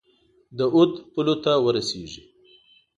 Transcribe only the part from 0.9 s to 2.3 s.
پولو ته ورسیږي.